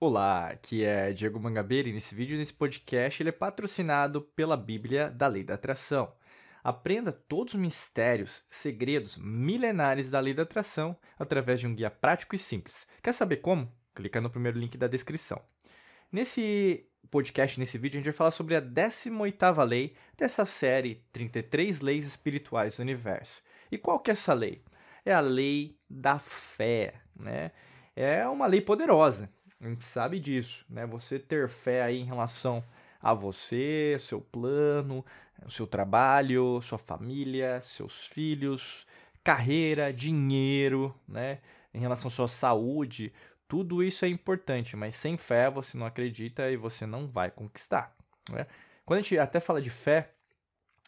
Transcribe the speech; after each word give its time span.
Olá, 0.00 0.50
aqui 0.50 0.84
é 0.84 1.12
Diego 1.12 1.40
Mangabeira 1.40 1.88
e 1.88 1.92
nesse 1.92 2.14
vídeo, 2.14 2.38
nesse 2.38 2.54
podcast, 2.54 3.20
ele 3.20 3.30
é 3.30 3.32
patrocinado 3.32 4.22
pela 4.22 4.56
Bíblia 4.56 5.10
da 5.10 5.26
Lei 5.26 5.42
da 5.42 5.54
Atração. 5.54 6.12
Aprenda 6.62 7.10
todos 7.10 7.54
os 7.54 7.60
mistérios, 7.60 8.44
segredos 8.48 9.16
milenares 9.16 10.08
da 10.08 10.20
Lei 10.20 10.32
da 10.32 10.44
Atração 10.44 10.96
através 11.18 11.58
de 11.58 11.66
um 11.66 11.74
guia 11.74 11.90
prático 11.90 12.36
e 12.36 12.38
simples. 12.38 12.86
Quer 13.02 13.12
saber 13.12 13.38
como? 13.38 13.72
Clica 13.92 14.20
no 14.20 14.30
primeiro 14.30 14.56
link 14.56 14.78
da 14.78 14.86
descrição. 14.86 15.42
Nesse 16.12 16.86
podcast, 17.10 17.58
nesse 17.58 17.76
vídeo, 17.76 17.96
a 17.96 17.98
gente 17.98 18.12
vai 18.12 18.16
falar 18.16 18.30
sobre 18.30 18.54
a 18.54 18.62
18ª 18.62 19.64
lei 19.64 19.96
dessa 20.16 20.44
série 20.44 21.04
33 21.10 21.80
Leis 21.80 22.06
Espirituais 22.06 22.76
do 22.76 22.82
Universo. 22.82 23.42
E 23.68 23.76
qual 23.76 23.98
que 23.98 24.10
é 24.10 24.12
essa 24.12 24.32
lei? 24.32 24.62
É 25.04 25.12
a 25.12 25.18
lei 25.18 25.76
da 25.90 26.20
fé, 26.20 26.94
né? 27.18 27.50
É 27.96 28.28
uma 28.28 28.46
lei 28.46 28.60
poderosa, 28.60 29.28
a 29.60 29.68
gente 29.68 29.84
sabe 29.84 30.20
disso, 30.20 30.64
né? 30.68 30.86
Você 30.86 31.18
ter 31.18 31.48
fé 31.48 31.82
aí 31.82 31.98
em 31.98 32.04
relação 32.04 32.62
a 33.00 33.12
você, 33.12 33.96
seu 33.98 34.20
plano, 34.20 35.04
seu 35.48 35.66
trabalho, 35.66 36.60
sua 36.62 36.78
família, 36.78 37.60
seus 37.60 38.06
filhos, 38.06 38.86
carreira, 39.22 39.92
dinheiro, 39.92 40.94
né? 41.06 41.40
Em 41.74 41.80
relação 41.80 42.08
à 42.08 42.10
sua 42.10 42.28
saúde, 42.28 43.12
tudo 43.48 43.82
isso 43.82 44.04
é 44.04 44.08
importante, 44.08 44.76
mas 44.76 44.94
sem 44.96 45.16
fé 45.16 45.50
você 45.50 45.76
não 45.76 45.86
acredita 45.86 46.50
e 46.50 46.56
você 46.56 46.86
não 46.86 47.08
vai 47.08 47.30
conquistar. 47.30 47.94
Né? 48.30 48.46
Quando 48.84 48.98
a 48.98 49.02
gente 49.02 49.18
até 49.18 49.40
fala 49.40 49.60
de 49.60 49.70
fé, 49.70 50.10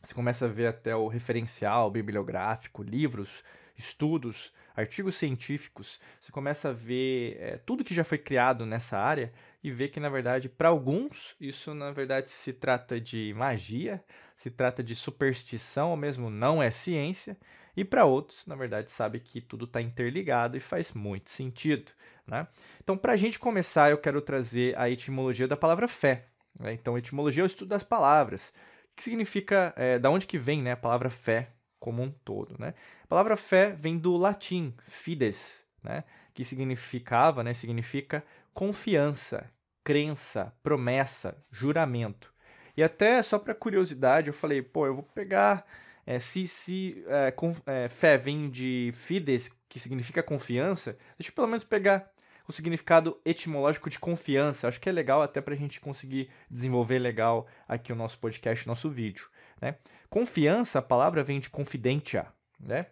você 0.02 0.14
começa 0.14 0.44
a 0.44 0.48
ver 0.48 0.66
até 0.66 0.94
o 0.94 1.08
referencial 1.08 1.90
bibliográfico, 1.90 2.82
livros, 2.82 3.42
estudos, 3.76 4.52
artigos 4.76 5.14
científicos, 5.16 6.00
você 6.20 6.32
começa 6.32 6.70
a 6.70 6.72
ver 6.72 7.36
é, 7.40 7.58
tudo 7.58 7.84
que 7.84 7.94
já 7.94 8.04
foi 8.04 8.18
criado 8.18 8.64
nessa 8.64 8.98
área 8.98 9.32
e 9.62 9.70
ver 9.70 9.88
que, 9.88 10.00
na 10.00 10.08
verdade, 10.08 10.48
para 10.48 10.68
alguns, 10.68 11.36
isso, 11.40 11.74
na 11.74 11.90
verdade, 11.92 12.30
se 12.30 12.52
trata 12.52 13.00
de 13.00 13.34
magia, 13.36 14.02
se 14.36 14.50
trata 14.50 14.82
de 14.82 14.94
superstição, 14.94 15.90
ou 15.90 15.96
mesmo 15.96 16.30
não 16.30 16.62
é 16.62 16.70
ciência, 16.70 17.36
e 17.76 17.84
para 17.84 18.04
outros, 18.04 18.44
na 18.46 18.56
verdade, 18.56 18.90
sabe 18.90 19.20
que 19.20 19.40
tudo 19.40 19.64
está 19.64 19.80
interligado 19.80 20.56
e 20.56 20.60
faz 20.60 20.92
muito 20.92 21.30
sentido. 21.30 21.92
Né? 22.26 22.46
Então, 22.82 22.96
para 22.96 23.12
a 23.12 23.16
gente 23.16 23.38
começar, 23.38 23.90
eu 23.90 23.98
quero 23.98 24.20
trazer 24.20 24.76
a 24.78 24.88
etimologia 24.88 25.46
da 25.46 25.56
palavra 25.56 25.86
fé. 25.86 26.26
Né? 26.58 26.72
Então, 26.72 26.96
etimologia 26.96 27.42
é 27.42 27.44
o 27.44 27.46
estudo 27.46 27.68
das 27.68 27.82
palavras. 27.82 28.52
O 28.92 28.96
que 28.96 29.02
significa, 29.02 29.72
é, 29.76 29.98
da 29.98 30.10
onde 30.10 30.26
que 30.26 30.38
vem 30.38 30.62
né, 30.62 30.72
a 30.72 30.76
palavra 30.76 31.10
fé 31.10 31.50
como 31.80 32.02
um 32.02 32.10
todo. 32.10 32.54
Né? 32.58 32.74
A 33.02 33.06
palavra 33.08 33.36
fé 33.36 33.72
vem 33.72 33.98
do 33.98 34.16
latim 34.16 34.72
fides, 34.86 35.64
né? 35.82 36.04
que 36.32 36.44
significava, 36.44 37.42
né, 37.42 37.52
significa 37.52 38.24
confiança, 38.54 39.50
crença, 39.82 40.54
promessa, 40.62 41.36
juramento. 41.50 42.32
E 42.76 42.82
até 42.82 43.22
só 43.22 43.38
para 43.38 43.54
curiosidade, 43.54 44.28
eu 44.28 44.34
falei, 44.34 44.62
pô, 44.62 44.86
eu 44.86 44.94
vou 44.94 45.02
pegar 45.02 45.66
é, 46.06 46.18
se, 46.18 46.46
se 46.46 47.04
é, 47.06 47.30
com, 47.30 47.54
é, 47.66 47.88
fé 47.88 48.16
vem 48.16 48.48
de 48.48 48.90
fides, 48.92 49.50
que 49.68 49.78
significa 49.78 50.22
confiança, 50.22 50.96
deixa 51.18 51.30
eu 51.30 51.34
pelo 51.34 51.46
menos 51.46 51.64
pegar 51.64 52.10
o 52.50 52.52
significado 52.52 53.18
etimológico 53.24 53.88
de 53.88 53.98
confiança. 53.98 54.68
Acho 54.68 54.80
que 54.80 54.88
é 54.88 54.92
legal 54.92 55.22
até 55.22 55.40
para 55.40 55.54
a 55.54 55.56
gente 55.56 55.80
conseguir 55.80 56.30
desenvolver 56.50 56.98
legal 56.98 57.46
aqui 57.66 57.92
o 57.92 57.96
nosso 57.96 58.18
podcast, 58.18 58.66
nosso 58.66 58.90
vídeo. 58.90 59.28
Né? 59.60 59.76
Confiança, 60.08 60.80
a 60.80 60.82
palavra 60.82 61.22
vem 61.22 61.40
de 61.40 61.48
confidentia, 61.48 62.26
né? 62.58 62.86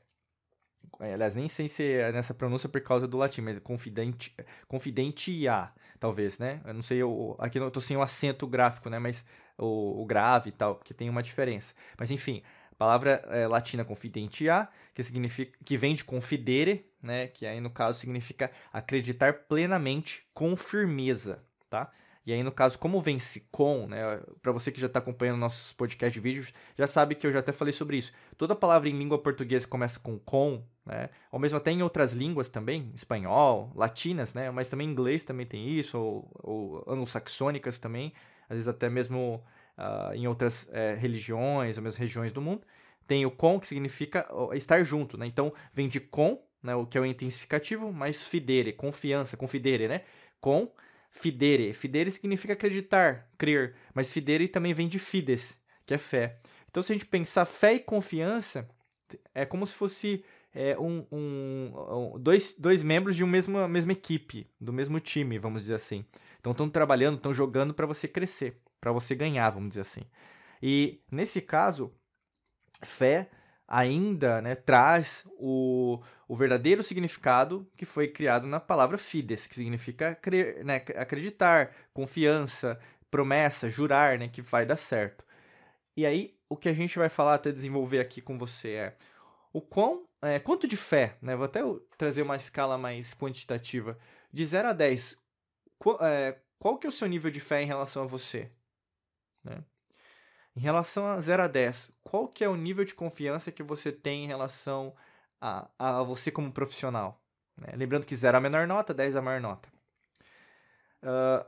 É, 1.00 1.14
aliás, 1.14 1.34
nem 1.34 1.48
sei 1.48 1.68
se 1.68 1.84
é 1.84 2.10
nessa 2.10 2.34
pronúncia 2.34 2.68
por 2.68 2.80
causa 2.80 3.06
do 3.06 3.16
latim, 3.16 3.42
mas 3.42 3.58
confidente, 3.58 4.34
confidentia, 4.66 5.70
talvez, 6.00 6.38
né? 6.38 6.60
Eu 6.64 6.74
não 6.74 6.82
sei, 6.82 6.98
eu, 6.98 7.36
aqui 7.38 7.58
eu 7.58 7.70
tô 7.70 7.80
sem 7.80 7.96
o 7.96 8.02
acento 8.02 8.46
gráfico, 8.46 8.88
né? 8.88 8.98
Mas 8.98 9.24
o, 9.56 10.02
o 10.02 10.06
grave 10.06 10.48
e 10.48 10.52
tal, 10.52 10.76
porque 10.76 10.94
tem 10.94 11.08
uma 11.08 11.22
diferença. 11.22 11.74
Mas 11.98 12.10
enfim, 12.10 12.42
palavra 12.78 13.22
é, 13.28 13.46
latina 13.46 13.84
confidentia, 13.84 14.68
que 14.94 15.02
significa, 15.02 15.58
que 15.64 15.76
vem 15.76 15.94
de 15.94 16.04
confidere, 16.04 16.86
né? 17.02 17.26
Que 17.26 17.44
aí 17.44 17.60
no 17.60 17.68
caso 17.68 17.98
significa 17.98 18.50
acreditar 18.72 19.32
plenamente 19.48 20.24
com 20.32 20.56
firmeza, 20.56 21.42
tá? 21.68 21.90
E 22.24 22.32
aí, 22.32 22.42
no 22.42 22.52
caso, 22.52 22.78
como 22.78 23.00
vence 23.00 23.46
com, 23.50 23.86
né? 23.86 24.20
Para 24.42 24.52
você 24.52 24.70
que 24.70 24.78
já 24.78 24.86
está 24.86 24.98
acompanhando 24.98 25.38
nossos 25.38 25.72
podcast 25.72 26.12
de 26.12 26.20
vídeos, 26.20 26.52
já 26.76 26.86
sabe 26.86 27.14
que 27.14 27.26
eu 27.26 27.32
já 27.32 27.38
até 27.38 27.52
falei 27.52 27.72
sobre 27.72 27.96
isso. 27.96 28.12
Toda 28.36 28.54
palavra 28.54 28.86
em 28.86 28.98
língua 28.98 29.18
portuguesa 29.18 29.66
começa 29.66 29.98
com 29.98 30.18
com, 30.18 30.62
né? 30.84 31.08
Ou 31.32 31.38
mesmo 31.38 31.56
até 31.56 31.70
em 31.70 31.82
outras 31.82 32.12
línguas 32.12 32.50
também, 32.50 32.92
espanhol, 32.94 33.72
latinas, 33.74 34.34
né? 34.34 34.50
Mas 34.50 34.68
também 34.68 34.88
inglês 34.88 35.24
também 35.24 35.46
tem 35.46 35.70
isso, 35.70 35.98
ou, 35.98 36.30
ou 36.34 36.84
anglo-saxônicas 36.86 37.78
também, 37.78 38.12
às 38.48 38.56
vezes 38.56 38.68
até 38.68 38.90
mesmo 38.90 39.42
uh, 39.78 40.14
em 40.14 40.26
outras 40.26 40.68
é, 40.72 40.94
religiões, 40.94 41.76
ou 41.76 41.82
mesmo 41.82 42.00
regiões 42.00 42.32
do 42.32 42.42
mundo. 42.42 42.62
Tem 43.06 43.24
o 43.24 43.30
com, 43.30 43.58
que 43.58 43.66
significa 43.66 44.28
estar 44.52 44.82
junto, 44.82 45.16
né? 45.16 45.26
Então, 45.26 45.52
vem 45.72 45.88
de 45.88 45.98
com, 45.98 46.42
né? 46.62 46.74
O 46.74 46.84
que 46.84 46.98
é 46.98 47.00
o 47.00 47.06
intensificativo, 47.06 47.90
mais 47.90 48.22
fidere, 48.22 48.72
confiança, 48.72 49.36
confidere, 49.36 49.88
né? 49.88 50.02
Com 50.40 50.70
Fidere. 51.10 51.72
Fidere 51.72 52.10
significa 52.10 52.52
acreditar, 52.52 53.28
crer, 53.38 53.74
mas 53.94 54.12
fidere 54.12 54.46
também 54.46 54.74
vem 54.74 54.88
de 54.88 54.98
fides, 54.98 55.60
que 55.86 55.94
é 55.94 55.98
fé. 55.98 56.38
Então, 56.70 56.82
se 56.82 56.92
a 56.92 56.94
gente 56.94 57.06
pensar 57.06 57.44
fé 57.44 57.74
e 57.74 57.80
confiança, 57.80 58.68
é 59.34 59.46
como 59.46 59.66
se 59.66 59.74
fosse 59.74 60.22
é, 60.54 60.78
um, 60.78 61.04
um, 61.10 62.18
dois, 62.20 62.54
dois 62.58 62.82
membros 62.82 63.16
de 63.16 63.24
uma 63.24 63.32
mesma, 63.32 63.66
mesma 63.66 63.92
equipe, 63.92 64.46
do 64.60 64.72
mesmo 64.72 65.00
time, 65.00 65.38
vamos 65.38 65.62
dizer 65.62 65.74
assim. 65.74 66.04
Então, 66.38 66.52
estão 66.52 66.68
trabalhando, 66.68 67.16
estão 67.16 67.32
jogando 67.32 67.72
para 67.72 67.86
você 67.86 68.06
crescer, 68.06 68.60
para 68.80 68.92
você 68.92 69.14
ganhar, 69.14 69.50
vamos 69.50 69.70
dizer 69.70 69.82
assim. 69.82 70.02
E, 70.62 71.00
nesse 71.10 71.40
caso, 71.40 71.92
fé 72.84 73.30
ainda 73.66 74.40
né, 74.40 74.54
traz 74.54 75.24
o, 75.36 76.00
o 76.26 76.34
verdadeiro 76.34 76.82
significado 76.82 77.70
que 77.76 77.84
foi 77.84 78.08
criado 78.08 78.46
na 78.46 78.58
palavra 78.58 78.96
fides, 78.96 79.46
que 79.46 79.54
significa 79.54 80.14
crer, 80.14 80.64
né, 80.64 80.76
acreditar, 80.96 81.74
confiança, 81.92 82.80
promessa, 83.10 83.68
jurar, 83.68 84.18
né, 84.18 84.28
que 84.28 84.40
vai 84.40 84.64
dar 84.64 84.76
certo. 84.76 85.24
E 85.94 86.06
aí, 86.06 86.34
o 86.48 86.56
que 86.56 86.68
a 86.68 86.72
gente 86.72 86.98
vai 86.98 87.10
falar 87.10 87.34
até 87.34 87.52
desenvolver 87.52 88.00
aqui 88.00 88.22
com 88.22 88.38
você 88.38 88.70
é 88.70 88.96
o 89.52 89.60
quão, 89.60 90.06
é, 90.22 90.38
quanto 90.38 90.66
de 90.66 90.76
fé, 90.76 91.16
né, 91.20 91.36
vou 91.36 91.44
até 91.44 91.60
trazer 91.98 92.22
uma 92.22 92.36
escala 92.36 92.78
mais 92.78 93.12
quantitativa, 93.12 93.98
de 94.32 94.44
0 94.44 94.68
a 94.68 94.72
10, 94.72 95.18
qual, 95.78 95.98
é, 96.00 96.38
qual 96.58 96.78
que 96.78 96.86
é 96.86 96.90
o 96.90 96.92
seu 96.92 97.06
nível 97.06 97.30
de 97.30 97.40
fé 97.40 97.62
em 97.62 97.66
relação 97.66 98.04
a 98.04 98.06
você? 98.06 98.50
Né? 99.44 99.62
Em 100.56 100.60
relação 100.60 101.06
a 101.06 101.20
0 101.20 101.44
a 101.44 101.46
10, 101.46 101.92
qual 102.02 102.26
que 102.26 102.42
é 102.42 102.48
o 102.48 102.56
nível 102.56 102.84
de 102.84 102.94
confiança 102.94 103.52
que 103.52 103.62
você 103.62 103.92
tem 103.92 104.24
em 104.24 104.26
relação 104.26 104.94
a, 105.40 105.68
a 105.78 106.02
você 106.02 106.30
como 106.30 106.52
profissional? 106.52 107.22
Né? 107.56 107.68
Lembrando 107.76 108.06
que 108.06 108.16
0 108.16 108.36
é 108.36 108.38
a 108.38 108.40
menor 108.40 108.66
nota, 108.66 108.92
10 108.92 109.14
é 109.14 109.18
a 109.18 109.22
maior 109.22 109.40
nota. 109.40 109.68
Uh, 111.02 111.46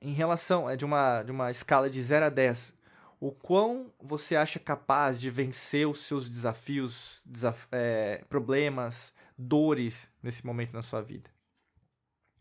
em 0.00 0.12
relação 0.12 0.68
é 0.68 0.76
de 0.76 0.84
uma, 0.84 1.22
de 1.22 1.30
uma 1.30 1.50
escala 1.50 1.90
de 1.90 2.00
0 2.02 2.26
a 2.26 2.28
10, 2.30 2.72
o 3.20 3.30
quão 3.30 3.92
você 4.00 4.34
acha 4.34 4.58
capaz 4.58 5.20
de 5.20 5.30
vencer 5.30 5.86
os 5.86 6.00
seus 6.04 6.26
desafios, 6.26 7.20
desaf 7.26 7.68
é, 7.70 8.24
problemas, 8.30 9.12
dores 9.36 10.08
nesse 10.22 10.46
momento 10.46 10.72
na 10.72 10.80
sua 10.80 11.02
vida? 11.02 11.28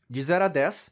De 0.09 0.23
0 0.23 0.46
a 0.46 0.47
10, 0.47 0.91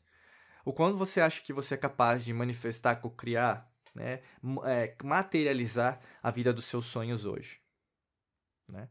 o 0.66 0.74
quanto 0.74 0.98
você 0.98 1.22
acha 1.22 1.42
que 1.42 1.54
você 1.54 1.75
é 1.75 1.78
capaz 1.78 2.25
de 2.25 2.34
manifestar, 2.34 2.98
co-criar 2.98 3.72
né, 3.97 4.22
é, 4.66 4.96
materializar 5.03 6.00
a 6.24 6.31
vida 6.31 6.53
dos 6.53 6.66
seus 6.66 6.85
sonhos 6.85 7.25
hoje. 7.25 7.59
Né? 8.72 8.88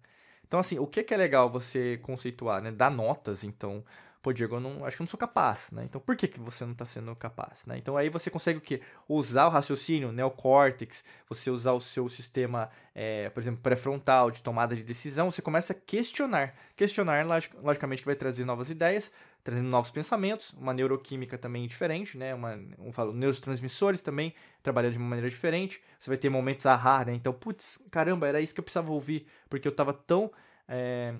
Então, 0.47 0.61
assim, 0.61 0.79
o 0.79 0.87
que, 0.87 1.03
que 1.03 1.15
é 1.15 1.17
legal 1.17 1.51
você 1.51 1.99
conceituar, 1.99 2.63
né? 2.63 2.71
Dar 2.71 2.91
notas, 2.91 3.43
então, 3.43 3.85
pô, 4.27 4.33
Diego, 4.33 4.57
eu 4.57 4.61
não, 4.61 4.85
acho 4.85 4.97
que 4.97 5.03
eu 5.03 5.05
não 5.05 5.09
sou 5.09 5.17
capaz, 5.17 5.69
né? 5.71 5.85
Então, 5.85 6.01
por 6.01 6.17
que, 6.17 6.27
que 6.27 6.41
você 6.41 6.65
não 6.65 6.73
está 6.73 6.85
sendo 6.85 7.15
capaz, 7.15 7.65
né? 7.65 7.79
Então, 7.79 7.97
aí 7.97 8.09
você 8.09 8.29
consegue 8.29 8.59
o 8.59 8.61
quê? 8.61 8.81
Usar 9.09 9.47
o 9.47 9.51
raciocínio, 9.51 10.11
neocórtex, 10.11 11.05
você 11.29 11.49
usar 11.49 11.75
o 11.75 11.81
seu 11.81 12.09
sistema, 12.09 12.69
é, 12.93 13.31
por 13.31 13.39
exemplo, 13.39 13.61
pré-frontal, 13.63 14.33
de 14.33 14.43
tomada 14.43 14.75
de 14.75 14.83
decisão, 14.83 15.31
você 15.31 15.41
começa 15.41 15.73
a 15.73 15.77
questionar. 15.77 16.57
Questionar, 16.75 17.25
logicamente, 17.63 18.03
que 18.03 18.07
vai 18.07 18.17
trazer 18.17 18.45
novas 18.45 18.69
ideias, 18.69 19.13
trazendo 19.45 19.69
novos 19.69 19.93
pensamentos, 19.93 20.53
uma 20.55 20.75
neuroquímica 20.75 21.39
também 21.39 21.65
diferente, 21.69 22.19
né? 22.19 22.35
Uma, 22.35 22.59
um 22.81 22.93
falo, 22.93 23.13
neurotransmissores 23.13 24.03
também 24.03 24.35
trabalhando 24.61 24.95
de 24.95 24.99
uma 24.99 25.07
maneira 25.07 25.31
diferente. 25.31 25.81
Você 26.01 26.11
vai 26.11 26.17
ter 26.17 26.31
momentos 26.31 26.67
ahá, 26.67 27.05
né? 27.05 27.15
Então, 27.15 27.33
putz, 27.33 27.81
caramba, 27.93 28.27
era 28.27 28.41
isso 28.41 28.53
que 28.53 28.59
eu 28.59 28.65
precisava 28.65 28.91
ouvir, 28.91 29.25
porque 29.49 29.69
eu 29.69 29.71
estava 29.71 29.93
tão 29.93 30.33
é, 30.67 31.15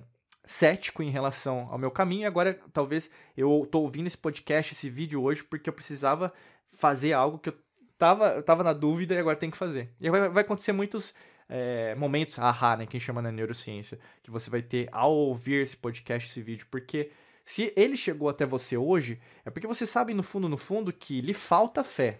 cético 0.47 1.03
em 1.03 1.11
relação 1.11 1.67
ao 1.69 1.77
meu 1.77 1.91
caminho. 1.91 2.21
E 2.23 2.25
agora, 2.25 2.59
talvez, 2.73 3.09
eu 3.35 3.67
tô 3.69 3.81
ouvindo 3.81 4.07
esse 4.07 4.17
podcast, 4.17 4.73
esse 4.73 4.89
vídeo 4.89 5.21
hoje, 5.21 5.43
porque 5.43 5.69
eu 5.69 5.73
precisava 5.73 6.33
fazer 6.69 7.13
algo 7.13 7.37
que 7.37 7.49
eu 7.49 7.57
tava, 7.97 8.29
eu 8.29 8.41
tava 8.41 8.63
na 8.63 8.73
dúvida 8.73 9.13
e 9.13 9.17
agora 9.19 9.35
tem 9.35 9.51
que 9.51 9.57
fazer. 9.57 9.89
E 9.99 10.09
vai, 10.09 10.29
vai 10.29 10.43
acontecer 10.43 10.71
muitos 10.71 11.13
é, 11.49 11.93
momentos 11.95 12.39
ahá, 12.39 12.77
né? 12.77 12.85
Que 12.85 12.97
a 12.97 12.99
gente 12.99 13.05
chama 13.05 13.21
na 13.21 13.31
neurociência, 13.31 13.99
que 14.23 14.31
você 14.31 14.49
vai 14.49 14.61
ter 14.61 14.89
ao 14.91 15.13
ouvir 15.13 15.61
esse 15.61 15.77
podcast, 15.77 16.29
esse 16.29 16.41
vídeo, 16.41 16.65
porque 16.71 17.11
Se 17.47 17.71
ele 17.77 17.95
chegou 17.95 18.27
até 18.27 18.45
você 18.45 18.75
hoje, 18.75 19.21
é 19.45 19.49
porque 19.49 19.65
você 19.65 19.87
sabe 19.87 20.13
no 20.13 20.21
fundo, 20.21 20.49
no 20.49 20.57
fundo, 20.57 20.91
que 20.91 21.21
lhe 21.21 21.33
falta 21.33 21.81
fé. 21.81 22.19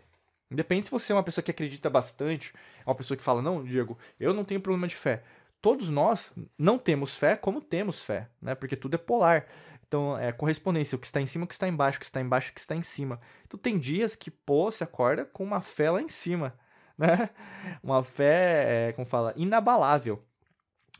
Independente 0.49 0.85
se 0.85 0.91
você 0.91 1.11
é 1.11 1.15
uma 1.15 1.21
pessoa 1.21 1.43
que 1.43 1.51
acredita 1.51 1.89
bastante, 1.89 2.53
é 2.79 2.89
uma 2.89 2.95
pessoa 2.95 3.17
que 3.17 3.23
fala, 3.23 3.41
não, 3.41 3.61
Diego, 3.61 3.97
eu 4.17 4.33
não 4.33 4.45
tenho 4.45 4.61
problema 4.61 4.87
de 4.87 4.95
fé. 4.95 5.21
Todos 5.67 5.89
nós 5.89 6.31
não 6.57 6.77
temos 6.77 7.17
fé 7.17 7.35
como 7.35 7.59
temos 7.59 8.01
fé, 8.01 8.29
né? 8.41 8.55
Porque 8.55 8.73
tudo 8.73 8.95
é 8.95 8.97
polar. 8.97 9.47
Então, 9.85 10.17
é 10.17 10.31
correspondência, 10.31 10.95
o 10.95 10.99
que 10.99 11.05
está 11.05 11.19
em 11.19 11.25
cima, 11.25 11.43
o 11.43 11.47
que 11.47 11.55
está 11.55 11.67
embaixo, 11.67 11.97
o 11.97 11.99
que 11.99 12.05
está 12.05 12.21
embaixo, 12.21 12.51
o 12.51 12.53
que 12.53 12.59
está 12.61 12.73
em 12.73 12.81
cima. 12.81 13.19
Então, 13.45 13.59
tem 13.59 13.77
dias 13.77 14.15
que, 14.15 14.31
pô, 14.31 14.71
você 14.71 14.85
acorda 14.85 15.25
com 15.25 15.43
uma 15.43 15.59
fé 15.59 15.91
lá 15.91 16.01
em 16.01 16.07
cima, 16.07 16.57
né? 16.97 17.31
Uma 17.83 18.01
fé, 18.01 18.87
é, 18.87 18.93
como 18.93 19.05
fala, 19.05 19.33
inabalável. 19.35 20.23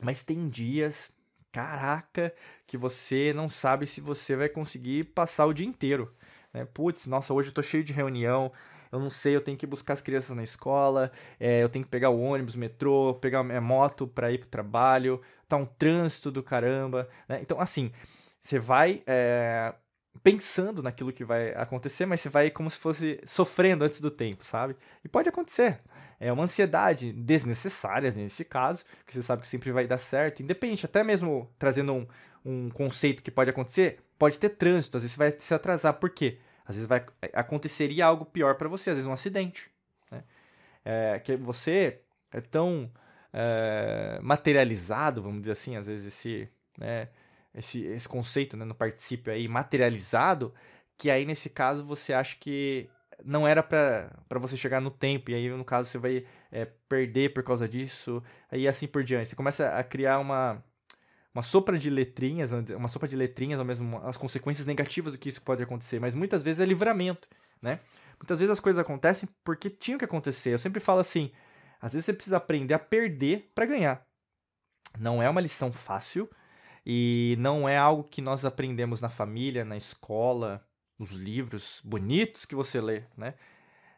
Mas 0.02 0.22
tem 0.22 0.50
dias, 0.50 1.10
caraca, 1.50 2.34
que 2.66 2.76
você 2.76 3.32
não 3.34 3.48
sabe 3.48 3.86
se 3.86 4.02
você 4.02 4.36
vai 4.36 4.50
conseguir 4.50 5.04
passar 5.14 5.46
o 5.46 5.54
dia 5.54 5.66
inteiro. 5.66 6.14
Né? 6.52 6.66
Putz, 6.66 7.06
nossa, 7.06 7.32
hoje 7.32 7.48
eu 7.48 7.54
tô 7.54 7.62
cheio 7.62 7.82
de 7.82 7.94
reunião, 7.94 8.52
eu 8.90 8.98
não 8.98 9.10
sei, 9.10 9.36
eu 9.36 9.40
tenho 9.40 9.56
que 9.56 9.66
buscar 9.66 9.94
as 9.94 10.00
crianças 10.00 10.36
na 10.36 10.42
escola, 10.42 11.10
é, 11.38 11.62
eu 11.62 11.68
tenho 11.68 11.84
que 11.84 11.90
pegar 11.90 12.10
o 12.10 12.20
ônibus, 12.20 12.56
metrô, 12.56 13.14
pegar 13.14 13.40
a 13.40 13.60
moto 13.60 14.06
para 14.06 14.30
ir 14.32 14.38
pro 14.38 14.48
trabalho, 14.48 15.20
tá 15.48 15.56
um 15.56 15.66
trânsito 15.66 16.30
do 16.30 16.42
caramba, 16.42 17.08
né? 17.28 17.40
Então, 17.42 17.60
assim, 17.60 17.92
você 18.40 18.58
vai 18.58 19.02
é, 19.06 19.74
pensando 20.22 20.82
naquilo 20.82 21.12
que 21.12 21.24
vai 21.24 21.52
acontecer, 21.54 22.06
mas 22.06 22.20
você 22.20 22.28
vai 22.28 22.50
como 22.50 22.70
se 22.70 22.78
fosse 22.78 23.20
sofrendo 23.24 23.84
antes 23.84 24.00
do 24.00 24.10
tempo, 24.10 24.44
sabe? 24.44 24.76
E 25.04 25.08
pode 25.08 25.28
acontecer. 25.28 25.80
É 26.20 26.32
uma 26.32 26.44
ansiedade 26.44 27.12
desnecessária 27.12 28.10
nesse 28.10 28.44
caso, 28.44 28.84
que 29.06 29.14
você 29.14 29.22
sabe 29.22 29.42
que 29.42 29.48
sempre 29.48 29.70
vai 29.70 29.86
dar 29.86 29.98
certo, 29.98 30.42
independente, 30.42 30.84
até 30.84 31.04
mesmo 31.04 31.48
trazendo 31.58 31.92
um, 31.92 32.06
um 32.44 32.70
conceito 32.70 33.22
que 33.22 33.30
pode 33.30 33.50
acontecer, 33.50 34.00
pode 34.18 34.38
ter 34.38 34.50
trânsito, 34.50 34.96
às 34.96 35.04
vezes 35.04 35.14
você 35.14 35.18
vai 35.18 35.36
se 35.38 35.54
atrasar. 35.54 35.94
Por 35.94 36.10
quê? 36.10 36.38
Às 36.68 36.74
vezes 36.74 36.86
vai, 36.86 37.04
aconteceria 37.32 38.04
algo 38.04 38.26
pior 38.26 38.54
para 38.56 38.68
você, 38.68 38.90
às 38.90 38.96
vezes 38.96 39.08
um 39.08 39.12
acidente. 39.12 39.70
Né? 40.10 40.22
É, 40.84 41.18
que 41.18 41.34
você 41.34 42.02
é 42.30 42.42
tão 42.42 42.92
é, 43.32 44.18
materializado, 44.22 45.22
vamos 45.22 45.40
dizer 45.40 45.52
assim, 45.52 45.76
às 45.76 45.86
vezes 45.86 46.06
esse, 46.06 46.48
né, 46.78 47.08
esse, 47.54 47.82
esse 47.84 48.06
conceito 48.06 48.56
né, 48.56 48.66
no 48.66 48.74
particípio 48.74 49.32
aí, 49.32 49.48
materializado, 49.48 50.54
que 50.98 51.10
aí 51.10 51.24
nesse 51.24 51.48
caso 51.48 51.84
você 51.84 52.12
acha 52.12 52.36
que 52.38 52.90
não 53.24 53.48
era 53.48 53.62
para 53.62 54.38
você 54.38 54.56
chegar 54.56 54.80
no 54.80 54.90
tempo, 54.90 55.30
e 55.30 55.34
aí 55.34 55.48
no 55.48 55.64
caso 55.64 55.88
você 55.88 55.98
vai 55.98 56.26
é, 56.52 56.66
perder 56.88 57.32
por 57.32 57.42
causa 57.42 57.68
disso, 57.68 58.22
aí 58.50 58.68
assim 58.68 58.86
por 58.86 59.02
diante. 59.02 59.30
Você 59.30 59.36
começa 59.36 59.70
a 59.70 59.82
criar 59.82 60.18
uma, 60.18 60.62
uma 61.38 61.42
sopa 61.42 61.78
de 61.78 61.88
letrinhas, 61.88 62.50
uma 62.76 62.88
sopa 62.88 63.06
de 63.06 63.14
letrinhas, 63.14 63.60
ou 63.60 63.64
mesmo 63.64 63.98
as 63.98 64.16
consequências 64.16 64.66
negativas 64.66 65.12
do 65.12 65.18
que 65.18 65.28
isso 65.28 65.40
pode 65.40 65.62
acontecer, 65.62 66.00
mas 66.00 66.12
muitas 66.12 66.42
vezes 66.42 66.58
é 66.58 66.64
livramento, 66.64 67.28
né? 67.62 67.78
Muitas 68.18 68.40
vezes 68.40 68.50
as 68.50 68.58
coisas 68.58 68.80
acontecem 68.80 69.28
porque 69.44 69.70
tinham 69.70 69.98
que 69.98 70.04
acontecer. 70.04 70.52
Eu 70.52 70.58
sempre 70.58 70.80
falo 70.80 70.98
assim, 70.98 71.30
às 71.80 71.92
vezes 71.92 72.06
você 72.06 72.12
precisa 72.12 72.38
aprender 72.38 72.74
a 72.74 72.78
perder 72.78 73.52
para 73.54 73.66
ganhar. 73.66 74.04
Não 74.98 75.22
é 75.22 75.30
uma 75.30 75.40
lição 75.40 75.72
fácil 75.72 76.28
e 76.84 77.36
não 77.38 77.68
é 77.68 77.78
algo 77.78 78.02
que 78.02 78.20
nós 78.20 78.44
aprendemos 78.44 79.00
na 79.00 79.08
família, 79.08 79.64
na 79.64 79.76
escola, 79.76 80.66
nos 80.98 81.12
livros 81.12 81.80
bonitos 81.84 82.44
que 82.44 82.56
você 82.56 82.80
lê, 82.80 83.04
né? 83.16 83.34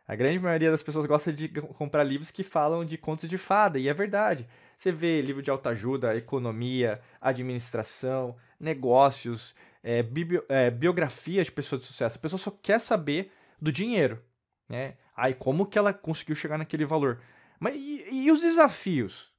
A 0.07 0.15
grande 0.15 0.39
maioria 0.39 0.71
das 0.71 0.83
pessoas 0.83 1.07
gosta 1.07 1.33
de 1.33 1.49
comprar 1.49 2.05
livros 2.05 2.31
que 2.31 2.43
falam 2.43 2.85
de 2.85 2.99
contos 2.99 3.27
de 3.27 3.39
fada, 3.39 3.79
e 3.79 3.89
é 3.89 3.95
verdade. 3.95 4.47
Você 4.81 4.91
vê 4.91 5.21
livro 5.21 5.43
de 5.43 5.51
autoajuda, 5.51 6.17
economia, 6.17 7.03
administração, 7.21 8.35
negócios, 8.59 9.55
é, 9.85 10.03
é, 10.49 10.71
biografias 10.71 11.49
de 11.49 11.53
pessoas 11.53 11.83
de 11.83 11.87
sucesso. 11.87 12.17
A 12.17 12.21
pessoa 12.21 12.39
só 12.39 12.51
quer 12.51 12.81
saber 12.81 13.31
do 13.61 13.71
dinheiro, 13.71 14.25
né? 14.67 14.97
Aí, 15.15 15.35
como 15.35 15.67
que 15.67 15.79
ela 15.79 15.93
conseguiu 15.93 16.35
chegar 16.35 16.57
naquele 16.57 16.87
valor? 16.87 17.21
Mas 17.59 17.75
e, 17.75 18.09
e 18.11 18.33
os 18.33 18.41
desafios? 18.41 19.31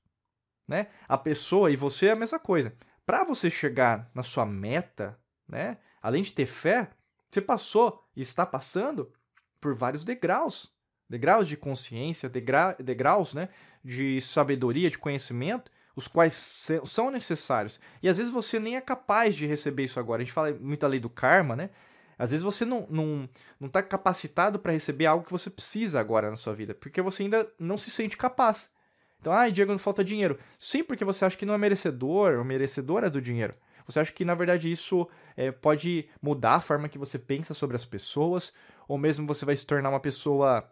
Né? 0.67 0.89
A 1.07 1.17
pessoa 1.17 1.71
e 1.71 1.75
você 1.75 2.09
é 2.09 2.11
a 2.11 2.15
mesma 2.15 2.37
coisa. 2.37 2.75
Para 3.03 3.23
você 3.23 3.49
chegar 3.49 4.11
na 4.13 4.21
sua 4.21 4.45
meta, 4.45 5.19
né? 5.47 5.79
Além 6.03 6.21
de 6.21 6.33
ter 6.33 6.45
fé, 6.45 6.91
você 7.31 7.41
passou 7.41 8.07
e 8.15 8.21
está 8.21 8.45
passando 8.45 9.11
por 9.59 9.73
vários 9.73 10.03
degraus. 10.03 10.71
Degraus 11.11 11.45
de 11.45 11.57
consciência, 11.57 12.29
degra 12.29 12.73
degraus 12.79 13.33
né, 13.33 13.49
de 13.83 14.21
sabedoria, 14.21 14.89
de 14.89 14.97
conhecimento, 14.97 15.69
os 15.93 16.07
quais 16.07 16.63
são 16.85 17.11
necessários. 17.11 17.81
E 18.01 18.07
às 18.07 18.17
vezes 18.17 18.31
você 18.31 18.57
nem 18.57 18.77
é 18.77 18.81
capaz 18.81 19.35
de 19.35 19.45
receber 19.45 19.83
isso 19.83 19.99
agora. 19.99 20.21
A 20.21 20.25
gente 20.25 20.33
fala 20.33 20.53
muito 20.53 20.85
a 20.85 20.87
lei 20.87 21.01
do 21.01 21.09
karma, 21.09 21.53
né? 21.53 21.69
Às 22.17 22.31
vezes 22.31 22.43
você 22.43 22.63
não 22.63 22.79
está 22.79 22.93
não, 22.93 23.29
não 23.59 23.67
tá 23.67 23.83
capacitado 23.83 24.57
para 24.57 24.71
receber 24.71 25.05
algo 25.05 25.25
que 25.25 25.31
você 25.33 25.49
precisa 25.49 25.99
agora 25.99 26.29
na 26.29 26.37
sua 26.37 26.53
vida, 26.53 26.73
porque 26.73 27.01
você 27.01 27.23
ainda 27.23 27.45
não 27.59 27.77
se 27.77 27.91
sente 27.91 28.15
capaz. 28.15 28.73
Então, 29.19 29.33
ah, 29.33 29.49
Diego, 29.49 29.73
não 29.73 29.79
falta 29.79 30.01
dinheiro. 30.01 30.39
Sim, 30.57 30.81
porque 30.81 31.03
você 31.03 31.25
acha 31.25 31.35
que 31.35 31.45
não 31.45 31.53
é 31.53 31.57
merecedor 31.57 32.37
ou 32.37 32.45
merecedora 32.45 33.09
do 33.09 33.21
dinheiro. 33.21 33.53
Você 33.85 33.99
acha 33.99 34.13
que, 34.13 34.23
na 34.23 34.33
verdade, 34.33 34.71
isso 34.71 35.09
é, 35.35 35.51
pode 35.51 36.07
mudar 36.21 36.55
a 36.55 36.61
forma 36.61 36.87
que 36.87 36.97
você 36.97 37.19
pensa 37.19 37.53
sobre 37.53 37.75
as 37.75 37.83
pessoas, 37.83 38.53
ou 38.87 38.97
mesmo 38.97 39.27
você 39.27 39.43
vai 39.43 39.55
se 39.57 39.65
tornar 39.65 39.89
uma 39.89 39.99
pessoa 39.99 40.65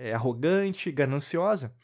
é, 0.00 0.14
arrogante, 0.14 0.90
gananciosa. 0.90 1.74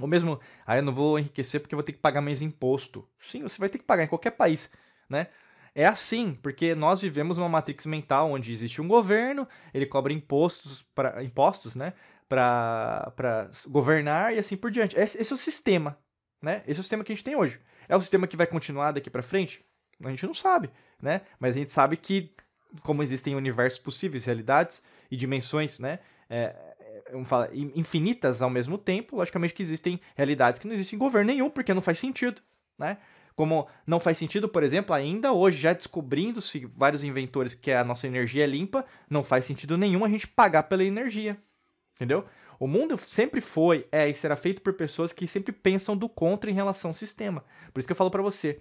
Ou 0.00 0.06
mesmo, 0.06 0.38
ah, 0.66 0.76
eu 0.76 0.82
não 0.82 0.92
vou 0.92 1.18
enriquecer 1.18 1.60
porque 1.60 1.74
eu 1.74 1.78
vou 1.78 1.84
ter 1.84 1.92
que 1.92 1.98
pagar 1.98 2.20
mais 2.20 2.42
imposto. 2.42 3.08
Sim, 3.18 3.42
você 3.42 3.58
vai 3.58 3.68
ter 3.68 3.78
que 3.78 3.84
pagar 3.84 4.04
em 4.04 4.08
qualquer 4.08 4.32
país, 4.32 4.70
né? 5.08 5.28
É 5.74 5.86
assim, 5.86 6.34
porque 6.42 6.74
nós 6.74 7.02
vivemos 7.02 7.36
uma 7.38 7.48
matrix 7.48 7.84
mental 7.84 8.32
onde 8.32 8.52
existe 8.52 8.80
um 8.80 8.88
governo, 8.88 9.46
ele 9.74 9.84
cobra 9.84 10.10
impostos 10.10 10.82
para 10.94 11.22
impostos, 11.22 11.76
né, 11.76 11.92
para 12.26 13.50
governar 13.68 14.34
e 14.34 14.38
assim 14.38 14.56
por 14.56 14.70
diante. 14.70 14.98
Esse, 14.98 15.20
esse, 15.20 15.32
é 15.32 15.34
o 15.34 15.38
sistema, 15.38 15.98
né? 16.42 16.62
Esse 16.66 16.78
é 16.78 16.80
o 16.80 16.82
sistema 16.82 17.04
que 17.04 17.12
a 17.12 17.14
gente 17.14 17.24
tem 17.24 17.36
hoje. 17.36 17.60
É 17.88 17.94
o 17.94 18.00
sistema 18.00 18.26
que 18.26 18.38
vai 18.38 18.46
continuar 18.46 18.92
daqui 18.92 19.10
para 19.10 19.22
frente? 19.22 19.62
A 20.02 20.08
gente 20.08 20.26
não 20.26 20.32
sabe, 20.32 20.70
né? 21.00 21.20
Mas 21.38 21.54
a 21.54 21.58
gente 21.58 21.70
sabe 21.70 21.98
que, 21.98 22.34
como 22.82 23.02
existem 23.02 23.36
universos 23.36 23.78
possíveis, 23.78 24.24
realidades 24.24 24.82
e 25.10 25.16
dimensões, 25.16 25.78
né? 25.78 25.98
É, 26.28 26.56
vamos 27.12 27.28
falar, 27.28 27.54
infinitas 27.54 28.42
ao 28.42 28.50
mesmo 28.50 28.78
tempo, 28.78 29.16
logicamente 29.16 29.54
que 29.54 29.62
existem 29.62 30.00
realidades 30.14 30.60
que 30.60 30.66
não 30.66 30.74
existem 30.74 30.98
governo 30.98 31.30
nenhum, 31.30 31.50
porque 31.50 31.74
não 31.74 31.82
faz 31.82 31.98
sentido, 31.98 32.40
né? 32.78 32.98
Como 33.34 33.68
não 33.86 34.00
faz 34.00 34.16
sentido, 34.16 34.48
por 34.48 34.62
exemplo, 34.62 34.94
ainda 34.94 35.30
hoje, 35.32 35.58
já 35.58 35.74
descobrindo-se 35.74 36.64
vários 36.64 37.04
inventores 37.04 37.54
que 37.54 37.70
a 37.70 37.84
nossa 37.84 38.06
energia 38.06 38.44
é 38.44 38.46
limpa, 38.46 38.84
não 39.10 39.22
faz 39.22 39.44
sentido 39.44 39.76
nenhum 39.76 40.04
a 40.04 40.08
gente 40.08 40.26
pagar 40.26 40.62
pela 40.62 40.82
energia. 40.82 41.36
Entendeu? 41.94 42.24
O 42.58 42.66
mundo 42.66 42.96
sempre 42.96 43.42
foi, 43.42 43.86
é 43.92 44.08
e 44.08 44.14
será 44.14 44.36
feito 44.36 44.62
por 44.62 44.72
pessoas 44.72 45.12
que 45.12 45.26
sempre 45.26 45.52
pensam 45.52 45.94
do 45.94 46.08
contra 46.08 46.50
em 46.50 46.54
relação 46.54 46.90
ao 46.90 46.94
sistema. 46.94 47.44
Por 47.74 47.80
isso 47.80 47.86
que 47.86 47.92
eu 47.92 47.96
falo 47.96 48.10
para 48.10 48.22
você, 48.22 48.58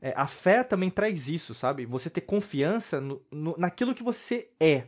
é, 0.00 0.12
a 0.16 0.26
fé 0.26 0.62
também 0.62 0.90
traz 0.90 1.28
isso, 1.28 1.54
sabe? 1.54 1.86
Você 1.86 2.10
ter 2.10 2.22
confiança 2.22 3.00
no, 3.00 3.22
no, 3.30 3.54
naquilo 3.56 3.94
que 3.94 4.02
você 4.02 4.48
é. 4.58 4.84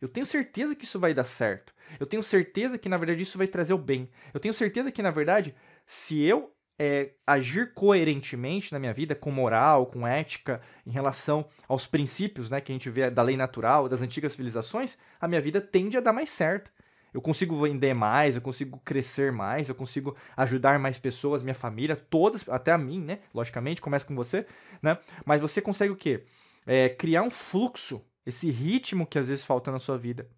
Eu 0.00 0.08
tenho 0.08 0.26
certeza 0.26 0.74
que 0.74 0.84
isso 0.84 1.00
vai 1.00 1.14
dar 1.14 1.24
certo. 1.24 1.74
Eu 1.98 2.06
tenho 2.06 2.22
certeza 2.22 2.78
que, 2.78 2.88
na 2.88 2.98
verdade, 2.98 3.22
isso 3.22 3.38
vai 3.38 3.46
trazer 3.46 3.72
o 3.72 3.78
bem. 3.78 4.08
Eu 4.34 4.40
tenho 4.40 4.52
certeza 4.52 4.90
que, 4.90 5.02
na 5.02 5.10
verdade, 5.10 5.54
se 5.86 6.20
eu 6.22 6.52
é, 6.78 7.12
agir 7.26 7.72
coerentemente 7.72 8.72
na 8.72 8.78
minha 8.78 8.92
vida, 8.92 9.14
com 9.14 9.30
moral, 9.30 9.86
com 9.86 10.06
ética, 10.06 10.60
em 10.86 10.90
relação 10.90 11.46
aos 11.66 11.86
princípios 11.86 12.50
né, 12.50 12.60
que 12.60 12.70
a 12.70 12.74
gente 12.74 12.90
vê 12.90 13.10
da 13.10 13.22
lei 13.22 13.36
natural, 13.36 13.88
das 13.88 14.02
antigas 14.02 14.32
civilizações, 14.32 14.98
a 15.20 15.26
minha 15.26 15.40
vida 15.40 15.60
tende 15.60 15.96
a 15.96 16.00
dar 16.00 16.12
mais 16.12 16.30
certo 16.30 16.70
eu 17.16 17.22
consigo 17.22 17.58
vender 17.58 17.94
mais, 17.94 18.36
eu 18.36 18.42
consigo 18.42 18.78
crescer 18.84 19.32
mais, 19.32 19.70
eu 19.70 19.74
consigo 19.74 20.14
ajudar 20.36 20.78
mais 20.78 20.98
pessoas, 20.98 21.42
minha 21.42 21.54
família, 21.54 21.96
todas, 21.96 22.46
até 22.46 22.72
a 22.72 22.76
mim, 22.76 23.00
né? 23.00 23.20
Logicamente, 23.32 23.80
começa 23.80 24.04
com 24.04 24.14
você, 24.14 24.46
né? 24.82 24.98
Mas 25.24 25.40
você 25.40 25.62
consegue 25.62 25.90
o 25.90 25.96
quê? 25.96 26.24
É, 26.66 26.90
criar 26.90 27.22
um 27.22 27.30
fluxo, 27.30 28.04
esse 28.26 28.50
ritmo 28.50 29.06
que 29.06 29.18
às 29.18 29.28
vezes 29.28 29.44
falta 29.44 29.70
na 29.70 29.78
sua 29.78 29.96
vida. 29.96 30.28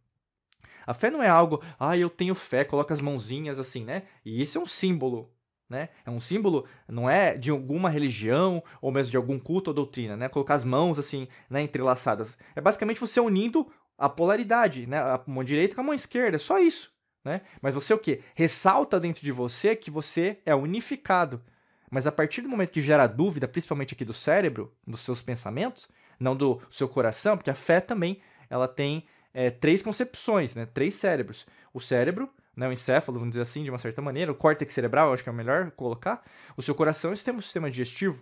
A 0.86 0.94
fé 0.94 1.10
não 1.10 1.22
é 1.22 1.28
algo, 1.28 1.62
ah, 1.78 1.96
eu 1.96 2.08
tenho 2.08 2.34
fé, 2.34 2.64
coloca 2.64 2.94
as 2.94 3.02
mãozinhas 3.02 3.58
assim, 3.58 3.84
né? 3.84 4.04
E 4.24 4.40
isso 4.40 4.56
é 4.56 4.60
um 4.60 4.66
símbolo, 4.66 5.30
né? 5.68 5.90
É 6.04 6.10
um 6.10 6.20
símbolo, 6.20 6.66
não 6.88 7.10
é 7.10 7.36
de 7.36 7.50
alguma 7.50 7.90
religião 7.90 8.62
ou 8.80 8.90
mesmo 8.90 9.10
de 9.10 9.16
algum 9.16 9.38
culto 9.38 9.70
ou 9.70 9.74
doutrina, 9.74 10.16
né? 10.16 10.28
Colocar 10.28 10.54
as 10.54 10.64
mãos 10.64 10.98
assim, 10.98 11.28
né, 11.50 11.60
entrelaçadas. 11.60 12.38
É 12.56 12.60
basicamente 12.60 13.00
você 13.00 13.20
unindo 13.20 13.70
a 13.98 14.08
polaridade, 14.08 14.86
né? 14.86 14.98
A 14.98 15.22
mão 15.26 15.44
direita 15.44 15.74
com 15.74 15.80
a 15.80 15.84
mão 15.84 15.94
esquerda, 15.94 16.36
é 16.36 16.38
só 16.38 16.58
isso, 16.58 16.90
né? 17.24 17.42
Mas 17.60 17.74
você 17.74 17.92
o 17.92 17.98
quê? 17.98 18.22
Ressalta 18.34 18.98
dentro 18.98 19.22
de 19.22 19.32
você 19.32 19.76
que 19.76 19.90
você 19.90 20.38
é 20.46 20.54
unificado. 20.54 21.42
Mas 21.90 22.06
a 22.06 22.12
partir 22.12 22.42
do 22.42 22.48
momento 22.48 22.70
que 22.70 22.80
gera 22.80 23.06
dúvida, 23.06 23.48
principalmente 23.48 23.94
aqui 23.94 24.04
do 24.04 24.12
cérebro, 24.12 24.72
dos 24.86 25.00
seus 25.00 25.22
pensamentos, 25.22 25.88
não 26.18 26.36
do 26.36 26.60
seu 26.70 26.88
coração, 26.88 27.36
porque 27.36 27.50
a 27.50 27.54
fé 27.54 27.80
também 27.80 28.20
ela 28.50 28.66
tem 28.66 29.06
é, 29.32 29.50
três 29.50 29.82
concepções, 29.82 30.54
né? 30.54 30.66
Três 30.66 30.94
cérebros. 30.94 31.46
O 31.72 31.80
cérebro, 31.80 32.28
né, 32.56 32.68
o 32.68 32.72
encéfalo, 32.72 33.18
vamos 33.18 33.32
dizer 33.32 33.42
assim, 33.42 33.62
de 33.62 33.70
uma 33.70 33.78
certa 33.78 34.02
maneira, 34.02 34.32
o 34.32 34.34
córtex 34.34 34.74
cerebral, 34.74 35.12
acho 35.12 35.22
que 35.22 35.28
é 35.28 35.32
o 35.32 35.34
melhor 35.34 35.70
colocar. 35.72 36.24
O 36.56 36.62
seu 36.62 36.74
coração 36.74 37.10
é 37.10 37.14
o 37.14 37.16
sistema, 37.16 37.38
o 37.38 37.42
sistema 37.42 37.70
digestivo. 37.70 38.20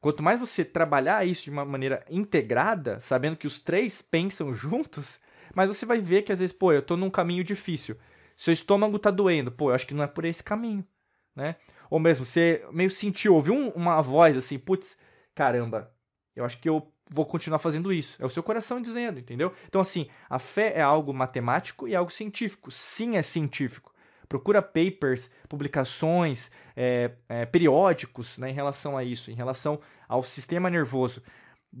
Quanto 0.00 0.22
mais 0.22 0.40
você 0.40 0.64
trabalhar 0.64 1.26
isso 1.26 1.44
de 1.44 1.50
uma 1.50 1.64
maneira 1.64 2.04
integrada, 2.08 3.00
sabendo 3.00 3.36
que 3.36 3.46
os 3.46 3.58
três 3.58 4.00
pensam 4.00 4.52
juntos, 4.54 5.18
mais 5.54 5.68
você 5.68 5.84
vai 5.84 5.98
ver 5.98 6.22
que 6.22 6.32
às 6.32 6.38
vezes, 6.38 6.54
pô, 6.54 6.72
eu 6.72 6.80
tô 6.80 6.96
num 6.96 7.10
caminho 7.10 7.42
difícil. 7.42 7.96
Seu 8.36 8.52
estômago 8.52 8.98
tá 8.98 9.10
doendo, 9.10 9.52
pô, 9.52 9.70
eu 9.70 9.74
acho 9.74 9.86
que 9.86 9.94
não 9.94 10.04
é 10.04 10.06
por 10.06 10.24
esse 10.24 10.42
caminho, 10.42 10.86
né? 11.34 11.56
Ou 11.90 11.98
mesmo, 11.98 12.24
você 12.24 12.64
meio 12.70 12.88
sentiu, 12.88 13.34
ouviu 13.34 13.54
uma 13.74 14.00
voz 14.00 14.36
assim, 14.36 14.58
putz, 14.58 14.96
caramba, 15.34 15.92
eu 16.34 16.44
acho 16.44 16.58
que 16.60 16.68
eu 16.68 16.92
vou 17.12 17.26
continuar 17.26 17.58
fazendo 17.58 17.92
isso. 17.92 18.16
É 18.22 18.26
o 18.26 18.30
seu 18.30 18.42
coração 18.42 18.80
dizendo, 18.80 19.18
entendeu? 19.18 19.52
Então, 19.66 19.80
assim, 19.80 20.08
a 20.28 20.38
fé 20.38 20.72
é 20.76 20.80
algo 20.80 21.12
matemático 21.12 21.88
e 21.88 21.94
algo 21.94 22.10
científico. 22.10 22.70
Sim, 22.70 23.16
é 23.16 23.22
científico. 23.22 23.92
Procura 24.28 24.62
papers, 24.62 25.28
publicações, 25.48 26.50
é, 26.76 27.10
é, 27.28 27.44
periódicos 27.46 28.38
né, 28.38 28.50
em 28.50 28.54
relação 28.54 28.96
a 28.96 29.02
isso, 29.02 29.30
em 29.30 29.34
relação 29.34 29.80
ao 30.08 30.22
sistema 30.22 30.70
nervoso, 30.70 31.20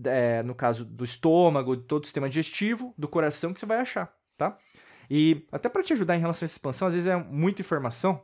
é, 0.04 0.42
no 0.42 0.54
caso 0.54 0.84
do 0.84 1.04
estômago, 1.04 1.76
de 1.76 1.84
todo 1.84 2.02
o 2.02 2.06
sistema 2.06 2.28
digestivo, 2.28 2.92
do 2.98 3.06
coração, 3.06 3.54
que 3.54 3.60
você 3.60 3.66
vai 3.66 3.78
achar, 3.78 4.12
tá? 4.36 4.58
E 5.08 5.46
até 5.52 5.68
para 5.68 5.82
te 5.82 5.92
ajudar 5.92 6.16
em 6.16 6.20
relação 6.20 6.44
a 6.44 6.46
essa 6.46 6.54
expansão, 6.54 6.88
às 6.88 6.94
vezes 6.94 7.08
é 7.08 7.16
muita 7.16 7.60
informação, 7.62 8.22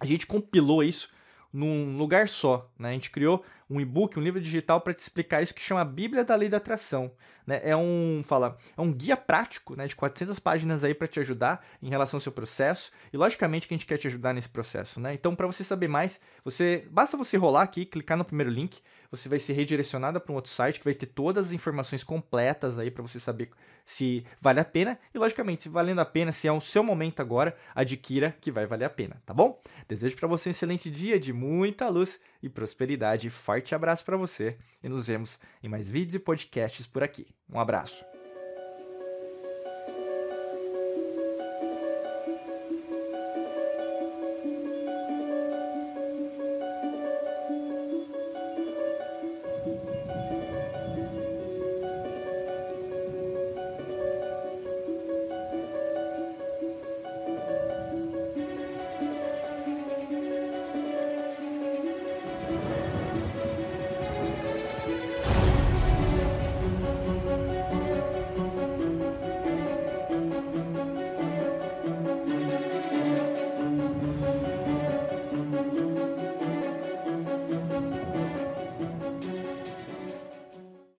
a 0.00 0.06
gente 0.06 0.26
compilou 0.26 0.82
isso 0.82 1.10
num 1.52 1.96
lugar 1.96 2.28
só. 2.28 2.70
Né? 2.78 2.90
A 2.90 2.92
gente 2.92 3.10
criou 3.10 3.44
um 3.70 3.80
e-book, 3.80 4.18
um 4.18 4.22
livro 4.22 4.40
digital 4.40 4.80
para 4.80 4.94
te 4.94 5.00
explicar 5.00 5.42
isso 5.42 5.54
que 5.54 5.60
chama 5.60 5.84
Bíblia 5.84 6.24
da 6.24 6.34
Lei 6.34 6.48
da 6.48 6.56
Atração. 6.56 7.10
Né? 7.46 7.60
É 7.62 7.76
um 7.76 8.22
fala, 8.24 8.58
é 8.76 8.80
um 8.80 8.92
guia 8.92 9.16
prático 9.16 9.76
né, 9.76 9.86
de 9.86 9.94
400 9.94 10.38
páginas 10.38 10.84
aí 10.84 10.94
para 10.94 11.08
te 11.08 11.20
ajudar 11.20 11.64
em 11.82 11.88
relação 11.88 12.16
ao 12.16 12.20
seu 12.20 12.32
processo. 12.32 12.90
E 13.12 13.16
logicamente 13.16 13.68
que 13.68 13.74
a 13.74 13.76
gente 13.76 13.86
quer 13.86 13.98
te 13.98 14.06
ajudar 14.06 14.32
nesse 14.32 14.48
processo. 14.48 15.00
Né? 15.00 15.14
Então, 15.14 15.34
para 15.34 15.46
você 15.46 15.62
saber 15.62 15.88
mais, 15.88 16.20
você 16.44 16.86
basta 16.90 17.16
você 17.16 17.36
rolar 17.36 17.62
aqui, 17.62 17.84
clicar 17.84 18.16
no 18.16 18.24
primeiro 18.24 18.50
link 18.50 18.80
você 19.10 19.28
vai 19.28 19.38
ser 19.38 19.54
redirecionada 19.54 20.20
para 20.20 20.32
um 20.32 20.36
outro 20.36 20.50
site 20.50 20.78
que 20.78 20.84
vai 20.84 20.94
ter 20.94 21.06
todas 21.06 21.46
as 21.46 21.52
informações 21.52 22.04
completas 22.04 22.78
aí 22.78 22.90
para 22.90 23.02
você 23.02 23.18
saber 23.18 23.50
se 23.84 24.24
vale 24.38 24.60
a 24.60 24.64
pena 24.64 24.98
e 25.14 25.18
logicamente 25.18 25.62
se 25.62 25.68
valendo 25.68 26.00
a 26.00 26.04
pena, 26.04 26.30
se 26.30 26.46
é 26.46 26.52
o 26.52 26.60
seu 26.60 26.84
momento 26.84 27.20
agora, 27.20 27.56
adquira 27.74 28.36
que 28.38 28.50
vai 28.50 28.66
valer 28.66 28.84
a 28.84 28.90
pena, 28.90 29.16
tá 29.24 29.32
bom? 29.32 29.58
Desejo 29.88 30.14
para 30.16 30.28
você 30.28 30.50
um 30.50 30.52
excelente 30.52 30.90
dia 30.90 31.18
de 31.18 31.32
muita 31.32 31.88
luz 31.88 32.20
e 32.42 32.50
prosperidade. 32.50 33.30
Forte 33.58 33.74
abraço 33.74 34.04
para 34.04 34.16
você 34.16 34.56
e 34.80 34.88
nos 34.88 35.08
vemos 35.08 35.40
em 35.60 35.68
mais 35.68 35.90
vídeos 35.90 36.14
e 36.14 36.18
podcasts 36.20 36.86
por 36.86 37.02
aqui. 37.02 37.26
Um 37.52 37.58
abraço. 37.58 38.04